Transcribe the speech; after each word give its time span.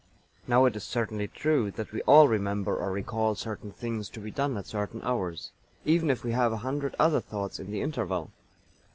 Now 0.47 0.65
it 0.65 0.75
is 0.75 0.83
certainly 0.83 1.27
true 1.27 1.69
that 1.69 1.91
we 1.91 2.01
all 2.07 2.27
remember 2.27 2.75
or 2.75 2.91
recall 2.91 3.35
certain 3.35 3.71
things 3.71 4.09
to 4.09 4.19
be 4.19 4.31
done 4.31 4.57
at 4.57 4.65
certain 4.65 5.03
hours, 5.03 5.51
even 5.85 6.09
if 6.09 6.23
we 6.23 6.31
have 6.31 6.51
a 6.51 6.57
hundred 6.65 6.95
other 6.97 7.21
thoughts 7.21 7.59
in 7.59 7.69
the 7.69 7.81
interval. 7.81 8.31